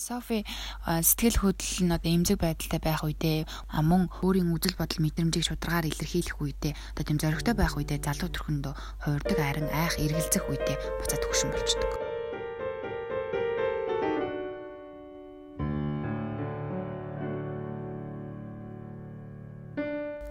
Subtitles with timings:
[0.00, 0.48] Софи
[0.88, 3.44] сэтгэл хөдлөл нь одоо эмзэг байдалтай байх үедээ
[3.84, 8.74] мөн өөрийн үзэл бодол мэдрэмжийг шударгаар илэрхийлэх үедээ одоо тийм зоригтой байх үедээ залуу төрхөндөө
[9.04, 12.09] хуурдаг харин айх эргэлзэх үедээ буцаад хөшин болчдөг.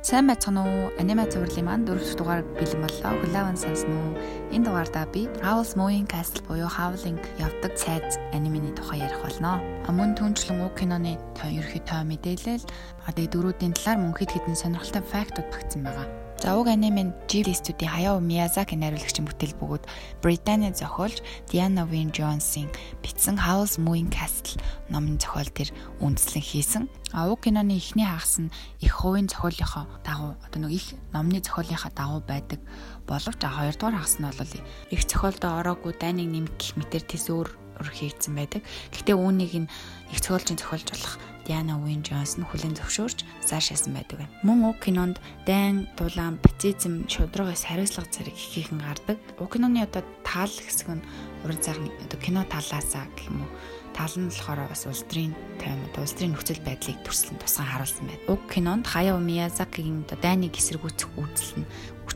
[0.09, 0.89] Сайн байцгаана уу?
[0.97, 3.13] Анима цувралын маань дөрөвч дугаар бэлэн боллоо.
[3.21, 4.17] Хүлээвэн сонсно?
[4.49, 9.61] Энэ дугаардаа би Howl's Moving Castle буюу Howling явдаг цайз анимены тухай ярих болно.
[9.85, 12.65] Мөн түнчлэн уг киноны ерхий тоо мэдээлэл,
[13.05, 16.28] одоо дөрүүдийн талаар мөн хэд хэдэн сонирхолтой фактууд багтсан байгаа.
[16.39, 19.83] За уг аниме нь Ghibli студийн Hayao Miyazaki найруулагчийн бүтээл бөгөөд
[20.23, 21.19] Британий зохиолч
[21.51, 22.71] Diana Wynne Jones-ийн
[23.03, 24.55] бичсэн Howl's Moving Castle
[24.87, 26.83] номын зохиол төр үндэслэн хийсэн.
[27.11, 31.91] А уг киноны эхний хагас нь их хувийн зохиолынхоо дагуу одоо нэг их номны зохиолынхаа
[31.91, 32.63] дагуу байдаг
[33.03, 34.53] боловч а хоёрдугаар хагас нь бол
[34.95, 37.51] их зохиолдоо ороогүй дайныг нэмэх гэх мэтэр тэс өөр
[37.87, 38.61] хийгдсэн байдаг.
[38.91, 39.71] Гэхдээ үүнийг нь
[40.11, 41.15] их зохиолчийн зохиолж болох
[41.47, 44.35] Диана Уин Джонс нь хүлэн зөвшөөрч заашаасан байдаг байна.
[44.43, 49.17] Мөн уг кинонд дайн, дулаан, пацизм, шудрагаас хариуцлага зэрэг ихийнхэн гардаг.
[49.41, 51.05] Уг киноны одоо таал хэсэг нь
[51.41, 53.51] уран цагны одоо кино талаасаа гэх юм уу
[53.97, 58.23] тал нь болохоор бас улс төрийн тайм улс төрийн нөхцөл байдлыг төрслөн тусган харуулсан байна.
[58.29, 61.69] Уг кинонд Хаяо Миязакигийн дайныг эсэргүүцэх үйлдэл нь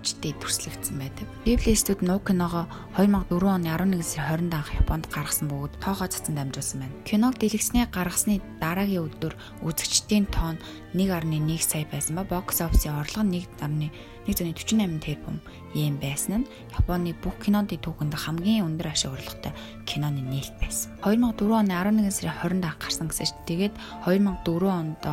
[0.03, 1.27] хүчтэй төрслөгдсөн байдаг.
[1.47, 2.67] Ghibli студ нуу киногоо
[2.99, 6.99] 2004 оны 11 сарын 20-нд анх Японд гаргасан бөгөөд тоогоо цацсан дамжуулсан байна.
[7.07, 9.31] Киног дэлгэцний гаргасны дараагийн өдөр
[9.63, 10.59] үзэгчдийн тоон
[10.91, 11.23] 1.1
[11.63, 15.39] сая байсан ба бокс офисын орлого 1.148 тэрбум
[15.71, 19.55] йен байсан нь Японы бүх киноны түүхэнд хамгийн өндөр ашиг орлоготой
[19.87, 20.91] киноны нээлт байсан.
[21.07, 25.03] 2004 оны 11 сарын 20-нд анх гарсан гэсэн чинь тэгээд 2004 онд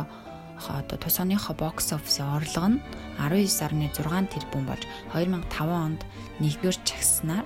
[0.69, 2.81] одоо тус оныхоо бокс офисын орлого нь
[3.17, 3.97] 19.6
[4.29, 6.01] тэрбум болж 2005 онд
[6.43, 7.45] нэгдүгээр чагснаар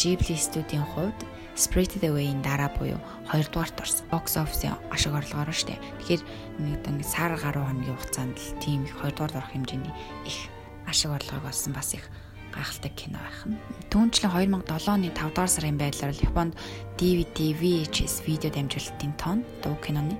[0.00, 1.20] Ghibli студийн хувьд
[1.60, 2.96] Spirited Away-ийн дараа буюу
[3.28, 4.08] 2 дугаарт орсон.
[4.08, 5.76] Box office-ийн ашиг орлогоор дээ.
[6.00, 6.22] Тэгэхээр
[6.56, 9.92] нэг одоо сар гаруй хоногийн хугацаанд л тийм их 2 дугаарт орох хэмжээний
[10.24, 10.48] их
[10.88, 12.08] ашиг орлогыг олсон бас их
[12.56, 13.60] гайхалтай кино байх нь.
[13.92, 16.56] Түүнчлэн 2007 оны 5 дугаар сарын байдлаар Японд
[16.96, 20.16] DVD, VHS видео дамжуулалтын тоон дуу киноны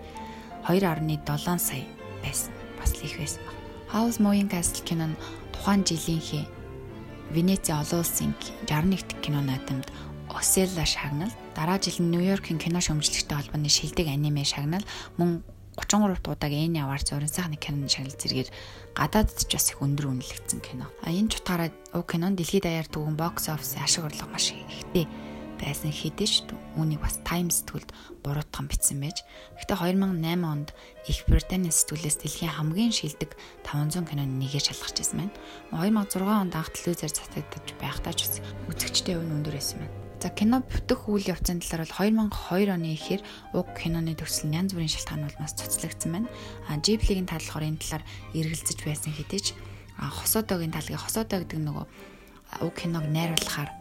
[0.68, 2.52] 2.7 сая байсан.
[2.78, 3.56] Бас л их байсан баг.
[3.90, 5.20] House Moving Castle кино нь
[5.52, 6.46] тухайн жилийнхээ
[7.34, 8.34] Венеци олон улсын
[8.66, 9.86] 61 дэх кино наадамд
[10.30, 14.82] Оселла шагнал, дараа жил нь Нью-Йоркийн кино шөмжлөгчтэй холбооны шилдэг аниме шагнал
[15.18, 15.42] мөн
[15.74, 18.50] 33 удаагийн Эни аваар зургийн сайхны киноны шагнал зэргээр
[18.94, 20.86] гадаадд ч бас их өндөр үнэлэгдсэн кино.
[21.02, 25.06] А энэ ч утгаараа уг кинонд дэлхийд даяар түгэн бокс офисын ашиг орлого маш ихтэй
[25.60, 26.48] байсан хэдий ч
[26.80, 27.92] үүнийг бас Times сэтгүүлд
[28.24, 29.22] буруутган бичсэн байж.
[29.60, 30.68] Гэхдээ 2008 онд
[31.04, 35.34] Их Британий сэтгүүлээс дэлхийн хамгийн шилдэг 500 киноны нэгээр шалгаж ирсэн байна.
[35.76, 38.40] 2006 онд анх телевизээр цацагдаж байхдаа ч
[38.72, 39.94] үзэгчтэй үн өндөр байсан байна.
[40.20, 43.24] За кино бүтэх үйл явцын талаар бол 2002 оны ихээр
[43.56, 46.28] уг киноны төгсөл нь янз бүрийн шалтгаан болмоос цуцлагдсан байна.
[46.68, 48.04] А Ghibli-гийн тал болохоор энэ талаар
[48.36, 49.56] эргэлзэж байсан хэдий ч
[49.96, 51.86] Хосодогийн талгийн Хосодо гэдэг нөгөө
[52.68, 53.72] уг киног найруулахаар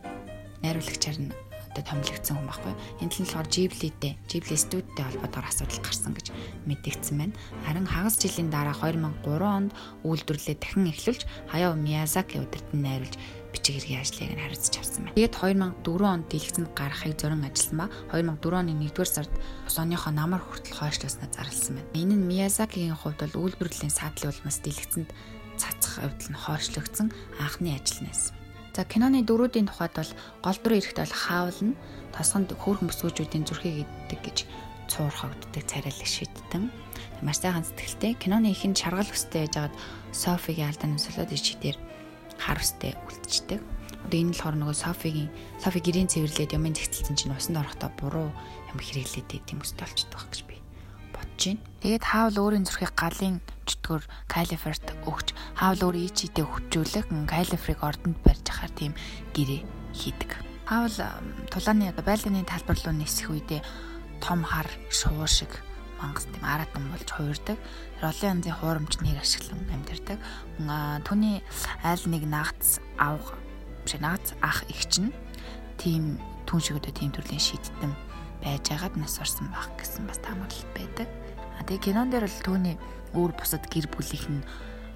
[0.64, 2.74] найруулагчаар нь одоо томилогдсон хүн байхгүй.
[2.74, 6.28] Тал нь болохоор Ghibli-тэй, Ghibli студидтэй холбоотойгоор асуудал гарсан гэж
[6.66, 7.38] мэдэгдсэн байна.
[7.66, 9.72] Харин хагас жилийн дараа 2003 онд
[10.04, 11.22] үйлдвэрлэлээ дахин эхлүүлж
[11.54, 13.16] Hayao Miyazaki удирдан найруулж
[13.54, 15.16] бичиг хэргийн ажлыг нь хариуцж авсан байна.
[15.18, 19.34] Тэгээд 2004 онд дэлгэцэнд гарахыг зорин ажилласан ба 2004 оны 1-р сард
[19.66, 21.94] ус оныхоо намар хүртэл хойшлоосноо зарласан байна.
[21.98, 25.10] Энэ нь Miyazaki-гийн хувьд бол үйлдвэрлэлийн саадлын улмаас дэлгэцэнд
[25.58, 27.08] цацах явдал нь хойшлогдсон
[27.42, 28.39] анхны ажил нэсэн.
[28.76, 30.12] За киноны дөрүүдийн тухайд бол
[30.46, 31.80] гол дүр эрэхт бол хаавал нь
[32.14, 34.38] тосгонд хөөрхөн бүсгүүчүүдийн зүрхийг иддэг гэж
[34.90, 36.72] цуурхагддаг царайлаг шийдтэн.
[37.22, 38.18] Маш сайхан сэтгэлтэй.
[38.18, 39.74] Киноны ихэнд шаргал өстэй яжгаад
[40.14, 41.78] Софигийн алдааны солиод ичдэр
[42.38, 43.62] хар өстэй үлдчихдэг.
[44.06, 45.30] Одоо энэ болохоор нөгөө Софигийн
[45.62, 48.30] Софи гэрийн цэвэрлээд юмын зэгцэлсэн чинь усанд орохдоо буруу
[48.74, 50.56] юм хэрэглээд идэм өстэй болчихдог гэж би
[51.48, 51.64] байна.
[51.80, 58.46] Тэгээд хаавал өөрийн зүрхийг галын чөтгөр калиферт өгч хаавал өөр ичидээ хүчүүлэх калифрыг ордонд барьж
[58.52, 58.94] ахаар тийм
[59.32, 59.62] гэрээ
[59.96, 60.32] хийдэг.
[60.68, 60.98] Хаавал
[61.50, 63.62] тулааны одоо байлдааны талбар руу нисэх үедээ
[64.20, 65.50] том хар шувуу шиг
[66.02, 67.58] мангас тийм аратан болж хуурдаг.
[68.04, 70.20] Ролын янзын хуурамч нэр ашиглан амьдардаг.
[71.08, 71.44] Түүний
[71.84, 73.40] айл нэг наац авах
[73.84, 75.12] биш наац ах их чинь
[75.80, 78.09] тийм түн шиг өдөө тийм төрлийн шийдтэн
[78.44, 81.08] байж байгаад нас орсон байх гэсэн бас таамаглалт байдаг.
[81.60, 82.76] А тэгээ кинон дээр бол түүний
[83.14, 84.44] өөр бусад гэр бүлийнх нь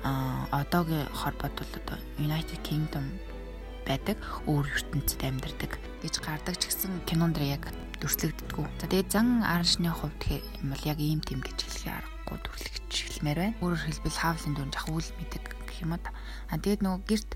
[0.03, 3.05] одоогийн хорбот бол одоо United Kingdom
[3.87, 7.67] байдаг өөр ертөнцид амьдардаг гэж гардаг ч гэсэн кинонд яг
[7.99, 8.67] дүрслэгддэггүй.
[8.79, 10.23] За тэгээ зан араншны хувьд
[10.59, 13.59] юм бол яг ийм тийм гэж хэлхий аргагүй дүрлэгч хэлмээр байна.
[13.63, 16.03] Өөрөөр хэлбэл хаавлын дүр жах үл мэдэг гэх юм уу.
[16.03, 17.31] А тэгээд нөгөө герт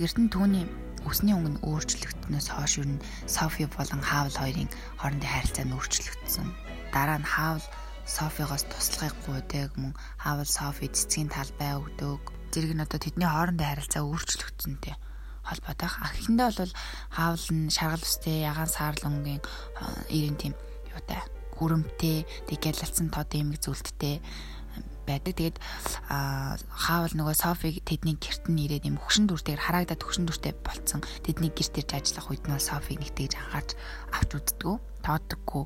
[0.00, 0.64] Эрдэнэ түүний
[1.04, 6.48] өсний өнгө өөрчлөгдснөөс хойш ер нь Софи болон Хаавл хоёрын хоорондын харилцаа нь өөрчлөгдсөн
[6.96, 7.66] дараа нь хаавал
[8.08, 12.24] Софигоос туслахыг гуйдаг мөн хаавал Софи цэцгийн талбай өгдөг.
[12.56, 14.96] Зэрэг нь одоо тэдний хоорондын харилцаа өөрчлөгдсөнтэй
[15.44, 15.90] холбоотой.
[15.92, 16.72] Ахиндаа бол
[17.12, 19.44] хаавал нь шаргал үстэй ягаан саарлангийн
[20.08, 20.54] ирэн тийм
[20.88, 21.20] юутай
[21.56, 24.24] хүрэмтэй тэг гялалцсан тод эмэг зүйлттэй
[25.06, 25.34] байдаг.
[25.38, 25.58] Тэгээд
[26.08, 31.00] хаавал нөгөө Софиг тэдний герт нь ирээд юм хөшин дүртэйгээр харагдаад хөшин дүртэй болцсон.
[31.24, 33.70] Тэдний герт ирж ажиллах үед нь Софиг нэг тэгж анхаарч
[34.14, 35.64] авч үздэггүй, тооддоггүй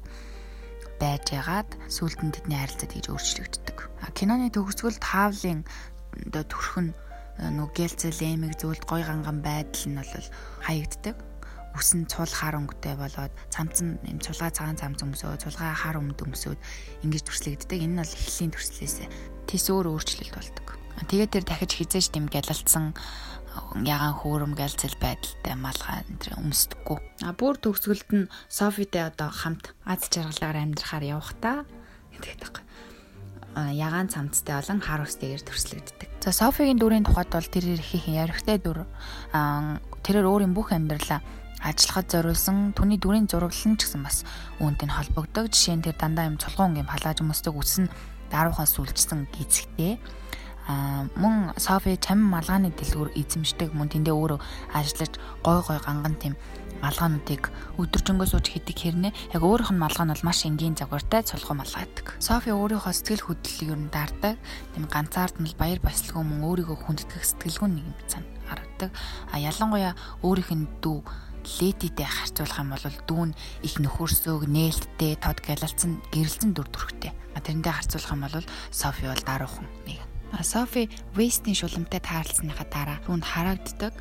[0.97, 3.79] байж ягаад сүүлд нь тэдний харилцаа тэгж өөрчлөгддөг.
[4.17, 5.61] Киноны төгсгөлд хаавлын
[6.33, 6.89] оо төрхөн
[7.37, 10.29] нөгөө гэлцэл эмэг зүйлд гой ганган байдал нь бол
[10.65, 11.17] хаягддаг
[11.77, 16.61] үсэн цул хар өнгөтэй болоод цамцсан юм цулгаа цагаан цамц өмсөө цулгаа хар өмд өмсөөд
[17.05, 17.79] ингэж төрслөгддөг.
[17.79, 18.97] Энэ нь бол эхлийн төрслээс
[19.47, 20.67] тэсөөр өөрчлөлт болдог.
[21.05, 22.97] Тэгээд тэр дахиж хизээж тэм гялалцсан
[23.85, 26.05] ягаан хөөрөм гэлцэл байдалтай малгай
[26.41, 26.99] өмсдөггүй.
[27.25, 31.65] А бүр төгсгөлд нь Софитэй одоо хамт аз жаргалаар амьдрахаар явахдаа
[32.13, 32.65] гэдэг таахгүй
[33.57, 36.09] ягаан цамцтай болон хар устэйгээр төрслөгддөг.
[36.21, 38.85] За Софигийн дүрийн тухайд бол тэр их ярихтай дүр
[40.05, 41.25] тэрээр өөрийн бүх амьдралаа
[41.63, 44.25] ажиллахад зориулсан түүний дүрийн зураглал нь ч гэсэн бас
[44.61, 45.49] үүнтэй холбогддог.
[45.53, 47.93] Жишээ нь тэр дандаа юм цулгуун юм халааж өмсдөг үс нь
[48.31, 49.99] даруухаас сүлжсэн гизхтэй.
[50.67, 54.41] А мөн Софи чам малгааны дэлгүүр эзэмшдэг мөн тэндээ өөрөө
[54.75, 55.13] ажиллаж
[55.47, 56.35] гой гой ганган тийм
[56.83, 57.49] малгаануудыг
[57.79, 62.19] өдөржингөө сууж хийдэг хэрнээ яг өөрийнх нь малгай нь бол маш энгийн загвартай цулгуу малгайдаг.
[62.19, 64.37] Софи өөрийнхөө сэтгэл хөдлөлийг ер нь даардаг.
[64.75, 68.91] Тийм ганцаард нь баяр баясгалгүй мөн өөрийгөө хүндэтгэх сэтгэлгүй нэг юм цан харагддаг.
[69.33, 69.95] А ялангуяа
[70.27, 70.99] өөрийнх нь дүү
[71.47, 73.31] летитэй харьцуулах юм бол дүүн
[73.63, 77.15] их нөхөрсөөг нээлттэй тод галалцсан гэрэлцэн дүр төрхтэй.
[77.39, 80.03] Тэрэндээ харьцуулах юм бол Софи бол даруухан нэг.
[80.43, 83.95] Софи Вестийн шуламтай таарлсныхаа дараа түүнд харагддаг.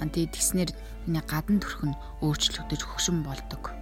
[0.00, 0.70] Тэгээд тэгснэр
[1.06, 3.76] энэ гадна төрх нь өөрчлөгдөж хөгшин болдог.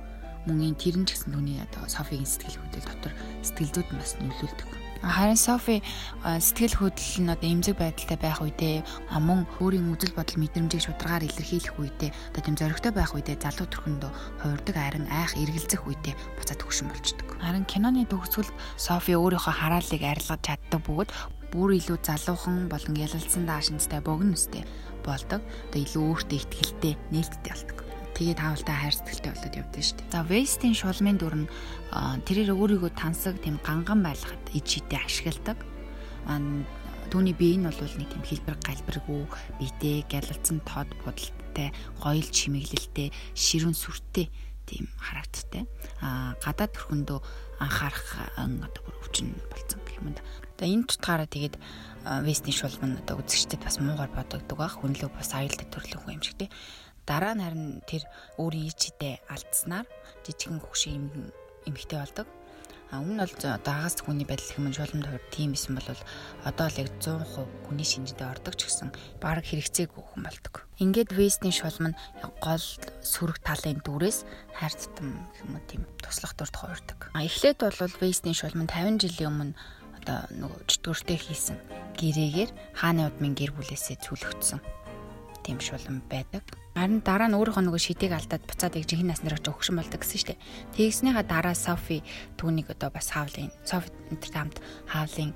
[0.51, 3.13] Мөн энэ тэрэн ч гэсэн түүний одоо Софигийн сэтгэл хөдлөл дотор
[3.47, 4.88] сэтгэл зүйд бас нөлөөлдөг.
[5.03, 5.83] Харин Софи
[6.27, 8.83] сэтгэл хөдлөл нь одоо эмзэг байдалтай байх үедээ
[9.15, 14.11] мөн өөрийн үзэл бодол мэдрэмжийг шударгаар илэрхийлэх үедээ одоо тийм зоригтой байх үедээ залуу төрхөндөө
[14.43, 17.29] хувирдаг харин айх эргэлзэх үедээ буцаад хөвшин болчдөг.
[17.39, 21.11] Харин киноны төгсгөлд Софи өөрийнхөө хараалыг арилгаж чаддаг бөгөөд
[21.55, 24.67] бүр илүү залуухан болон ялалцсан даашинцтай богино өстэй
[25.07, 25.41] болдог.
[25.71, 27.88] Одоо илүү өөртөө ихтгэлтэй нээлттэй болдог
[28.19, 30.11] тэгээд хаавалтай хайр сэтгэлтэй болоод явдсан шүү дээ.
[30.11, 31.51] За Вестийн шулмын дүр нь
[32.27, 35.59] тэрээр өөрийгөө тансаг тийм ганган байлгахад ижидээ ашигладаг.
[37.09, 39.23] Түүний бие нь бол нэг тийм хэлбэр галбиргүй,
[39.63, 41.73] биетэй гялалцсан тод будалтай,
[42.03, 44.29] гоёл чимэглэлтэй, ширүүн сүртэй
[44.69, 45.65] тийм харагдтай.
[46.05, 47.19] А гадаад төрхөндөө
[47.65, 50.23] анхаарах одоо бүр өвчин болцсон гэх юм да.
[50.59, 51.57] Одоо энэ тутгаараа тэгээд
[52.29, 54.77] Вестийн шулман одоо үзэгчдэд бас муугар бодогддог баг.
[54.77, 56.53] Хүнлэг бас аюултай төрлийн хүн юм шиг тий.
[57.09, 58.05] Дараа нь харин тэр
[58.37, 59.89] өөрийн ичидээ алдснаар
[60.29, 61.33] жижигэн хөвшин юм
[61.65, 62.29] эмхтэй болдог.
[62.93, 65.89] А өмнө нь бол одоо хагас хүний байдал хэм шулмд хувьд тийм исэн бол
[66.45, 70.65] одоо л яг 100% хүний шинжтэй ордог ч гэсэн баг хэрэгцээгүй хүн болдог.
[70.81, 71.99] Ингээд Вестийн шулм нь
[72.41, 72.65] гол
[73.05, 74.25] сөрөг талын дүрээс
[74.57, 77.13] хайр тутам юм уу тийм туслах дурд хувирдаг.
[77.13, 79.57] А эхлээд бол Вестийн шулм 50 жилийн өмнө
[80.01, 81.57] одоо нөгөө чөтгөртэй хийсэн
[82.01, 84.61] гэрээгээр хааны удмын гэр бүлээсээ цүлгдсэн
[85.45, 86.45] тийм шулм байдаг.
[86.79, 90.39] Харин дараа нь өөрийнхөө нөгөө шидийг алдаад буцаад яг жинхэнэ наснаар очиж өгшин болдог гэсэн
[90.39, 90.39] дээ.
[90.79, 92.07] Тэгснийхаа дараа Софи
[92.39, 94.57] түүнийг одоо бас хаавлын Софи энтерт хамт
[94.87, 95.35] хаавлын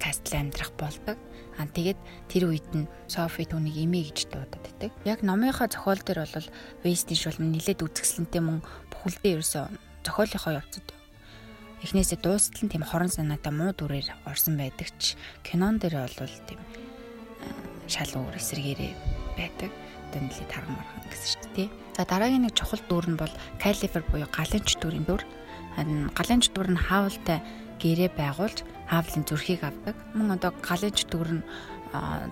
[0.00, 1.20] кастл амьдрах болдог.
[1.60, 2.00] Аа тэгээд
[2.32, 4.90] тэр үед нь Софи түүнийг имээ гэж дуудаад байдаг.
[5.04, 6.48] Яг номынхаа зохиол дээр бол
[6.80, 9.64] Вестийн шулм нилээд үзэсгэлэнтэй мөн бүхэлдээ ерөөсөө
[10.00, 10.86] зохиолынхоо явцад
[11.84, 16.60] эхнээсээ дуустал нь тийм хорон санаатай муу дүрээр орсон байдаг ч кинон дээр бол тийм
[17.84, 18.92] шал өөр эсэргээрээ
[19.36, 19.83] байдаг
[20.22, 21.68] нэлээд таран мархан гэсэн шүү дээ.
[21.96, 25.22] За дараагийн нэг чухал дүр нь бол калифер буюу галынч дүрийн дүр.
[26.14, 27.38] Галынч дүр нь хаавалтай
[27.82, 29.96] гэрээ байгуулж хаавлын зүрхийг авдаг.
[30.14, 31.42] Мөн одоо галынч дүр нь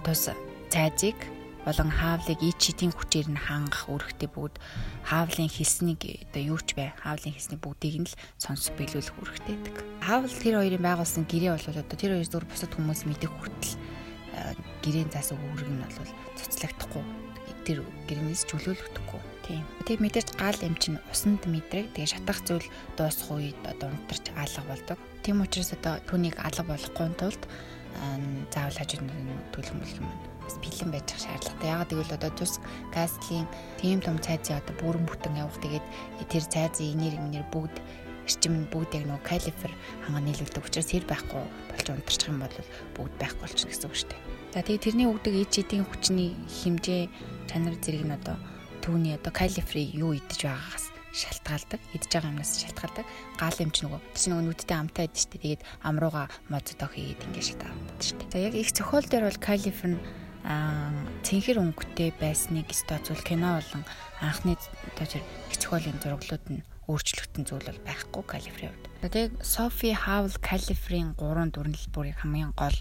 [0.06, 0.30] тус
[0.70, 1.18] цайзыг
[1.64, 4.58] болон хаавлыг ичидийн хүчээр нь хангах үүрэгтэй бүгд
[5.06, 9.86] хаавлын хэлснийг одоо юу ч бай хаавлын хэлсний бүгдийг нь л сонсох биелүүлэх үүрэгтэй байдаг.
[10.02, 13.74] Хаавл тэр хоёрын байгуулсан гэрээ бол одоо тэр хоёр зүр бусад хүмүүс мэдэх хүртэл
[14.82, 17.31] гэрээний заас үүрэг нь бол цоцлогдохгүй
[17.66, 19.20] тэр гэрнээс чөлөөлөгдөхгүй.
[19.46, 19.62] Тийм.
[19.86, 24.62] Тэг мэдээж гал эм чинь усанд мэдрэг тэгээ шатах зүйл дуусах үед одоо унтарч алга
[24.70, 24.98] болдог.
[25.22, 27.42] Тийм учраас одоо түүнийг алга болохгүй тулд
[28.54, 29.10] заавал хажууд
[29.54, 30.08] төлөмөл юм
[30.42, 31.70] бас бэлэн байж шаардлагатай.
[31.70, 32.58] Ягаад гэвэл одоо тус
[32.94, 33.46] газлын
[33.78, 35.86] тийм том цайзын одоо бүрэн бүтэн явах тэгээд
[36.30, 37.76] тэр цайзын энерги минер бүгд
[38.26, 39.72] эрчим нь бүгд яг нөгөө калифер
[40.06, 42.56] ханга нийлүүлдэг учраас тэр байхгүй болж унтарчих юм бол
[42.96, 44.41] бүгд байхгүй болчихно гэсэн үг шүү дээ.
[44.52, 47.08] За тэгээ тэрний өгдөг ээж эдийн хүчний хэмжээ
[47.48, 48.36] чанар зэрэг нь одоо
[48.84, 51.80] түүний одоо калифри юу идэж байгаагаас шалтгаалдаг.
[51.96, 53.06] Идж байгаа юмнаас шалтгаалдаг.
[53.40, 55.40] Гал юм ч нөгөө тийч нөгөө нүдтэй амтаа идэв штэ.
[55.40, 58.28] Тэгээд амрууга моддоо хийгээд ингээд шалтгаалдаг штэ.
[58.28, 59.96] За яг их цохол дээр бол калиферн
[60.44, 60.92] аа
[61.24, 63.82] цэнхэр өнгөтэй байсныг стацул кино болон
[64.20, 64.60] анхны
[65.00, 68.84] тожир их цохолын зураглууд нь өөрчлөгдсөн зүйл бол байхгүй калифрийн хувьд.
[69.06, 72.74] Тэгээд Софи Хавл калифрийн гурван дүрнэлбүрийн хамгийн гол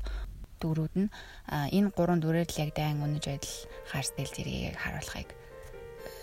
[0.62, 1.10] дүрүүд нь
[1.50, 3.56] энэ гурван дүрээр л яг дайн үнэж байдал
[3.89, 5.30] хаарстэл зэргийг харуулахыг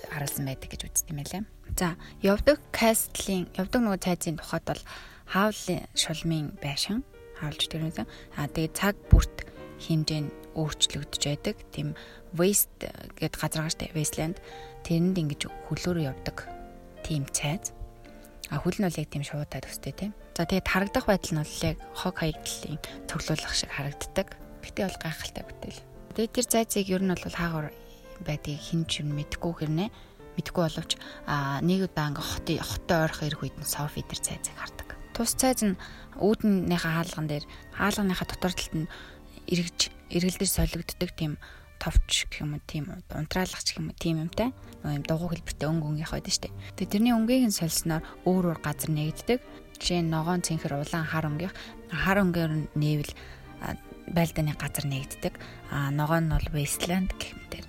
[0.09, 1.43] харуулсан байдаг гэж үздэг юм байлаа.
[1.77, 1.89] За,
[2.25, 4.83] явдаг кастлийн явдаг нөгөө цайзын тухайд бол
[5.29, 7.05] Хавлын шулмын байшин
[7.37, 9.45] харуулж тэрнээс аа тэгээд цаг бүрт
[9.85, 11.57] хэмжээ нь өөрчлөгдөж байдаг.
[11.71, 11.93] Тийм
[12.33, 12.89] waste
[13.21, 14.41] гэд газар штэ wasteland
[14.89, 16.49] тэрэнд ингэж хөлөөрөө явдаг
[17.05, 17.77] тийм цайз.
[18.49, 20.13] А хөл нь бол яг тийм шуудаа төстэй тийм.
[20.39, 22.79] За тэгээд харагдах байдал нь бол яг хог хаягдлын
[23.11, 24.39] цоглуулах шиг харагддаг.
[24.63, 25.83] Гэтэ бол гайхалтай бүтээл.
[26.15, 27.75] Тэгээд тэр зайцыг ер нь бол хаагаар
[28.23, 29.91] байдгийг хинч юм мэдгүй хэрнээ
[30.39, 30.95] мэдгүй боловч
[31.27, 34.89] а нэг удаа ингээ хотын хоттой ойрох ирэх үед нь Софи тэр цайзыг хардаг.
[35.11, 35.75] Тус цайз нь
[36.23, 38.91] үүднийхээ хаалган дээр хаалганыхаа дотор талд нь
[39.51, 41.35] эргэж эргэлдэж солигддог тийм
[41.83, 44.51] товч гэх юм уу тийм унтраалагч гэх юм уу тийм юмтай
[44.83, 46.55] нөгөө юм дугуй хэлбэртэй өнгө өнгийнх байдаг штеп.
[46.75, 49.39] Тэгээ тэрний өнгийг нь сольсноор өөр өөр газар нэгддэг.
[49.79, 51.55] Жишээ нь ногоон цэнхэр улаан хар өнгийнх
[51.91, 53.13] хар өнгөөр нээвэл
[54.11, 55.35] байлдааны газар нэгддэг.
[55.71, 57.67] А ногоон нь бол wasteland гэх мэтэр.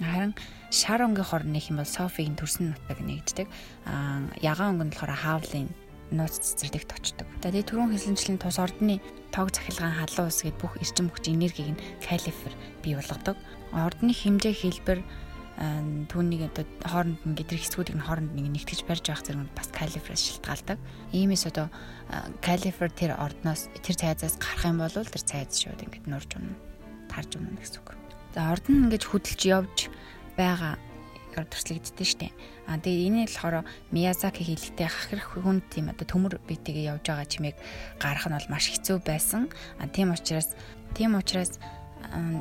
[0.00, 0.34] Харин
[0.70, 3.48] шар өнгөхийн хор нэх юм бол Софигийн төрсөн нутаг нэгддэг.
[3.88, 5.68] А ягаан өнгө нь болохоор Хавлын
[6.12, 7.26] нууц цэцэрлэгт очдог.
[7.42, 9.02] Тэгээд түрүүн хэлсэнчлэн тус ордны
[9.34, 13.34] тог захилгаан халуун ус гэд бүх эрчим хүч энергийг нь калифер бий болгодог.
[13.74, 15.02] Ордны хэмжээ хэлбэр
[15.56, 20.20] түүнийг одоо хооронд нь гэдрэх хэсгүүдийг нь хооронд нэг нэгтгэж барьж явах зэрэг бас калифераас
[20.20, 20.76] шилтгаалдаг.
[21.16, 21.72] Иймээс одоо
[22.44, 26.60] калифер тэр ордноос тэр цайзаас гарах юм бол тэр цайз шууд ингээд нурж унна.
[27.08, 27.96] Тарж унна гэсэн үг.
[28.36, 29.88] За орд нь ингээд хөдөлж явж
[30.36, 30.76] байгаа
[31.40, 32.32] төрслөгддөө штэ.
[32.68, 37.56] А тэгээ энэ болохоор Миязаки хэлэхдээ хахирах хүн тийм одоо төмөр битгээ явж байгаа чимээг
[38.00, 39.48] гарах нь бол маш хэцүү байсан.
[39.80, 40.52] А тийм учраас
[40.96, 41.60] тийм учраас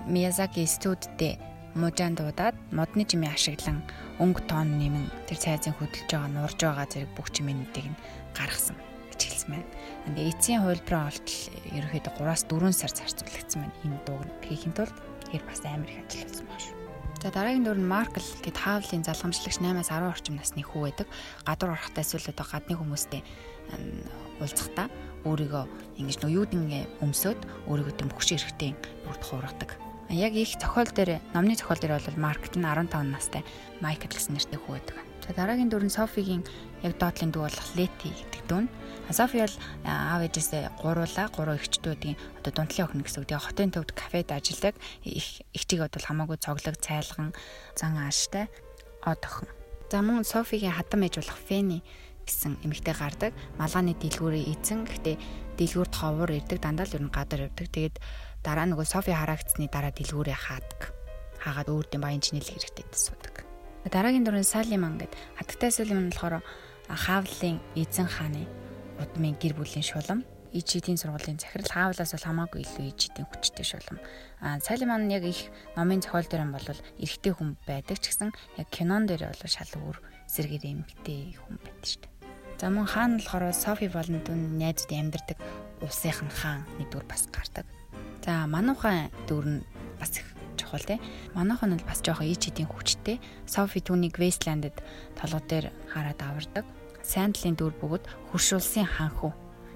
[0.08, 1.40] Миязаки студидтэй
[1.76, 3.84] мужаан дуудаад модны чимээ ашиглан
[4.24, 8.00] өнгө тоон нэмэн тэр цайзын хөдөлж байгаа нуурж байгаа зэрэг бүх чимээнүүдийг нь
[8.32, 8.80] гаргасан
[9.12, 9.68] гэж хэлсэн байна.
[10.08, 11.40] Тэгээ эцсийн хувилбараа олтол
[11.76, 13.76] ерөөхдөө 3-4 сар зарцуулагдсан байна.
[13.84, 14.96] Энэ дууг хийхин тулд
[15.28, 16.76] тэр бас амар их ажил болсон байна шүү.
[17.20, 21.08] За дараагийн дүр нь Маркл гэд Хавлын залгамжлагч 8-аас 10 орчим насны хүү байдаг.
[21.44, 23.22] Гадуур орохтой эсвэл одоо гадны хүмүүстэй
[24.40, 24.88] уулзахдаа
[25.26, 25.66] өөрийгөө
[26.00, 28.72] ингэж нөө юудын өмсөд өөрийгөө тэм хөвш эрэхтэй
[29.10, 29.85] бүрд хуургадаг.
[30.10, 33.44] Яг их зохиол дээр номны зохиол дээр бол Маркт нь 15 настай
[33.82, 34.98] Майкл гэсэн нэртэй хүү байдаг.
[35.26, 36.46] За дараагийн дүр нь Софигийн
[36.86, 38.70] яг доотлын дүү болох Лети гэдэг дүн.
[39.10, 43.30] Софи бол аав ээжээсээ гуруулаа, гурван эгчдүүдийн одоо дунтлын охин гэсэн үг.
[43.34, 44.78] Тэгээ хотын төвд кафед ажилладаг.
[45.02, 47.34] Их эгчийг бол хамаагүй цоглог, цайлган,
[47.74, 48.46] зан ааштай
[49.02, 49.50] од охин.
[49.90, 51.82] За мөн Софигийн хадам ээж болох Фэни
[52.26, 53.34] гэсэн эмэгтэй гардаг.
[53.58, 54.86] Малганы дэлгүүрээ эзэн.
[54.86, 55.18] Гэхдээ
[55.58, 57.70] дэлгүүрт ховор ирдэг, дандаа л ер нь гадар явдаг.
[57.70, 57.98] Тэгээд
[58.46, 60.94] дараа нөгөө Софи харагдсны дараа дэлгүүрээ хаадаг.
[61.42, 63.42] Хаагаад өөр дэм баян чинэл хэрэгтэй суудаг.
[63.90, 66.46] Дараагийн дүрэн Салиман гэд хатагтай Салиман болохоор
[66.86, 68.46] Хаавлын эзэн хааны
[69.02, 70.22] удмын гэр бүлийн шулам
[70.56, 73.98] ижидийн сургуулийн захирал хаавлаас бол хамаагүй илүү ижидийн хүчтэй шулам.
[74.40, 76.66] А Салиман яг их номын зохиол дээр нь бол
[77.02, 79.98] эрэгтэй хүн байдаг ч гэсэн яг кинон дээр бол шал өөр
[80.32, 82.14] сэргэр эмэгтэй хүн байдаг шүү дээ.
[82.56, 85.38] За мөн хаан болохоор Софи болон дүн найзууд амьдардаг
[85.84, 87.68] улсынхан хаан нэгдүгээр бас гардаг.
[88.26, 89.62] За мануухан дүр нь
[90.02, 90.26] бас их
[90.58, 90.98] чухал те.
[91.38, 93.22] Манайхан нь бас жоохон ич хэдийн хүчтэй.
[93.46, 94.82] Софи түүнийг Вестландд
[95.14, 96.66] толгой дээр хараад авардаг.
[97.06, 99.30] Сандлын дүр бөгөөд хуршуулсан ханху.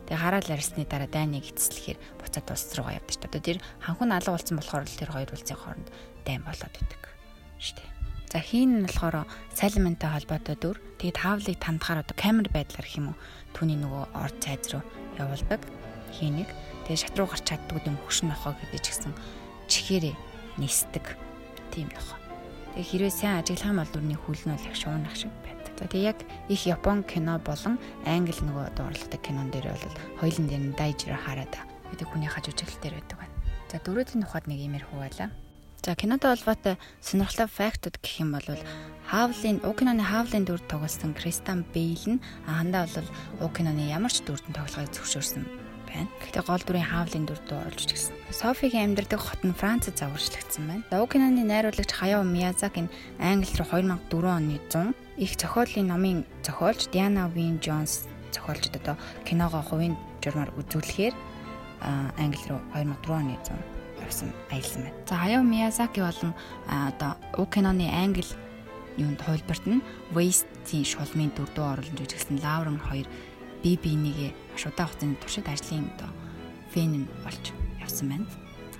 [0.10, 3.30] Тэгээ хараад арсны дараа дайныг эцэслэхээр буцаад улс руугаа явдаг.
[3.30, 5.88] Одоо тэр ханху нь алга болсон болохоор л тэр хоёр улсын хооронд
[6.26, 7.86] дайн болоод идэг дээ.
[8.34, 10.78] За хийн нь болохоор сайлментай холбоотой дүр.
[10.98, 13.18] Тэгээд таавлыг тандахаар одоо камер байдлаар юм уу
[13.54, 14.82] түүний нөгөө орд цайз руу
[15.18, 15.62] явуулдаг
[16.14, 16.50] хийнийг.
[16.90, 19.14] Тэгээд шат руу гарч чаддаг юм хөшин нохоо гэдэг ч гэсэн
[19.70, 20.18] чихээрээ
[20.58, 21.06] нисдэг
[21.70, 22.18] тийм нохоо.
[22.74, 25.78] Тэгээ хэрвээ сайн ажиглах бол дүрний хүл нь бол их шуунах шиг байдаг.
[25.78, 26.18] Тэгээ яг
[26.50, 27.78] их Япон кино болон
[28.10, 29.86] англи нөгөө дуурлага кинон дээр бол
[30.18, 31.54] хоёулын дээр нь дайжраа хараад
[31.94, 33.38] гэдэг хүний хаж үжиглэл дээр байдаг байна.
[33.70, 35.30] За дөрөвдийн тухайд нэг иймэрхүү байлаа.
[35.86, 38.50] За кинотой холбоотой сонирхолтой фактууд гэх юм бол
[39.14, 43.10] Хавлын Укиноны Хавлын дүр тоглосон Кристиан Бейл нь хандаа бол
[43.46, 45.59] Укиноны ямар ч дүрдэн тоглохыг зөвшөөрсөн
[45.90, 46.08] байна.
[46.22, 48.14] Гэхдээ гол дүрийн хаавлын дүрд оруулж гисэн.
[48.30, 50.84] Софигийн амьдардаг хот нь Францад загварчлагдсан байна.
[50.94, 57.28] Окинаны найруулагч Хаяо Миязаки нь Англи руу 2004 оны 100 их зохиолын номын зохиолч Диана
[57.34, 61.16] Вин Джонс зохиолчд одоо киногоо хувийн журмаар үзүүлэхээр
[62.18, 64.96] Англи руу 2004 оны 100 явсан аялсан байна.
[65.10, 66.34] За Хаяо Миязаки болон
[66.68, 68.26] одоо уг киноны англи
[68.98, 69.84] юунд хувилбарт нь
[70.16, 73.08] Waste-ийн шулмын дөрдөө оруулж жүжигсэн Лаурен хоёр
[73.64, 76.12] бие биенийгээ маш удаан хугацааны туршид ажлын одоо
[76.72, 77.46] фэн болж
[77.82, 78.28] явсан байна.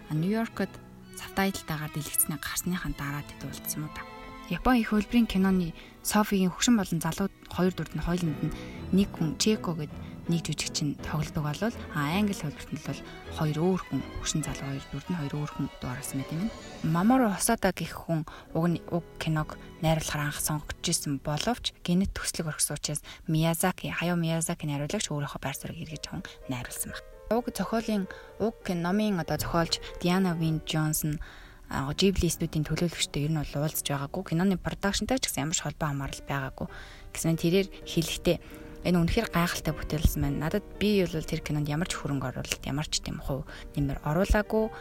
[0.10, 0.72] А Нью-Йоркод
[1.20, 4.02] савтайталтайгаар дэлгэцний гарсныхаа дараа тэд уулзсан юм да.
[4.50, 8.56] Япон их хөлбөрийн киноны Софигийн хөгшин болон залуу хоёр дүрд нь хоёуланд нь
[8.96, 9.94] нэг хүн Чеко гэд
[10.30, 13.02] нэг жүжигчин тоглодог болвол англи хөлбөрт нь бол
[13.34, 16.54] хоёр өөр хүн хөшин залуу хоёр дүрд нь хоёр өөр хүн дуурайсан байт юм.
[16.86, 18.22] Маморо Хосода гэх хүн
[18.54, 24.16] уг нь уг киног найруулахаар анх сонгогдож исэн боловч генет төслөг орхисон учраас Миязаки Хаяо
[24.16, 27.04] Миязаки найруулагч өөрийнхөө байр суурийг эргэж аван найруулсан баг.
[27.34, 28.06] Уг зохиолын
[28.38, 31.18] уг номын одоо зохиолч Диана Вин Джонсон
[31.70, 34.34] Ghibli студийн төлөөлөгчтэй ер нь бол уулзж байгаагүй.
[34.34, 36.68] Киноны продакшнтай ч гэсэн ямар ч холбоо хамаарал байгаагүй.
[37.14, 38.38] Гэсэн тэрээр хэлэхдээ
[38.88, 40.48] Энэ үнэхээр гайхалтай бүтээлсэн байна.
[40.48, 43.44] Надад би бол тэр кинонд ямар ч хөрөнгө оруулалт, ямар ч тийм хуу
[43.76, 44.72] нэмэр оруулаагүй.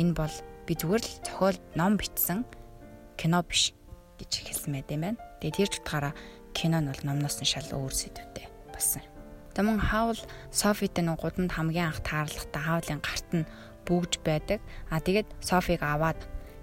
[0.00, 0.34] Энэ бол
[0.64, 2.48] би зүгээр л зохиол ном бичсэн
[3.20, 3.76] кино биш
[4.16, 5.20] гэж хэлсэн байт юм байна.
[5.44, 6.16] Тэгээ тэр ч утгаараа
[6.56, 9.04] кино нь бол номноос нь шал өөр сэдвтэй болсон.
[9.52, 13.46] Таман хаул Софитэй нэг гудамд хамгийн анх таарлахтаа хаулын гарт нь
[13.84, 14.64] бүгж байдаг.
[14.88, 16.18] А тэгээд Софиг аваад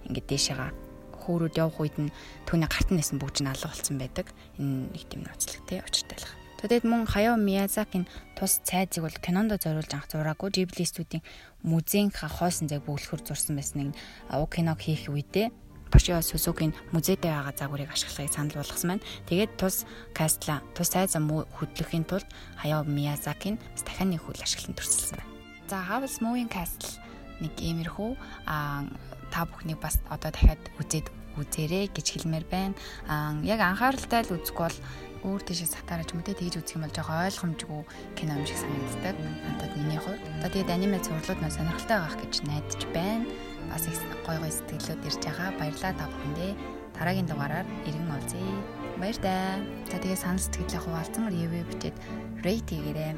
[0.10, 0.74] ингээд дээшээгаа
[1.22, 2.12] хөөрөд явах үед нь
[2.50, 4.28] түүний гарт нь нэсэн бүгж нь алга болсон байдаг.
[4.58, 6.41] Энэ нэг тийм ноцлогтэй учиртайлах.
[6.62, 8.06] Тэгээд мөн Хаяо Миязакийн
[8.38, 11.26] тус цайзыг бол кинонд зориулж анх зураагүй Ghibli студийн
[11.66, 13.98] музейн хоосон зэг бүглэхүр зурсан байсан нэг
[14.30, 15.50] уг киног хийх үедээ
[15.92, 19.06] Бошио Сузукийн музейтэй байгаа загварыг ашиглахыг санал болгосон байна.
[19.28, 19.84] Тэгээд тус
[20.16, 22.30] кастла тус цайзан хөдлөхийн тулд
[22.62, 25.34] Хаяо Миязакийн дахин нэг хөл ашиглан төрсөлсөн байна.
[25.68, 26.96] За Howl's Moving Castle
[27.44, 28.12] нэг иймэрхүү
[28.48, 28.88] а
[29.34, 32.76] та бүхнийг бас одоо дахиад үзээд үзээрэй гэж хэлмээр байна.
[33.12, 34.78] Аа яг анхааралтай л үзэх бол
[35.22, 37.82] өөр тийшээ сатаарч мөдөө тэгж үзэх юм бол жоохон ойлгомжгүй
[38.18, 39.16] кино юм шиг санагддаг.
[39.22, 40.22] Надад миний хувьд.
[40.42, 43.26] Одоо тэгээд аниме зурлууд маань сонирхолтой байх гэж найдаж байна.
[43.70, 45.50] Бас их гой гой сэтгэлүүд ирж байгаа.
[45.62, 46.52] Баярлалаа та бүхэндээ.
[46.98, 48.56] Дараагийн дугаараар иргэн олзъя.
[48.98, 49.62] Баяр таа.
[49.94, 51.96] За тэгээд санал сэтгэлээ хуваалцсан ревю бичээд
[52.42, 53.14] рейт хийгээрэй.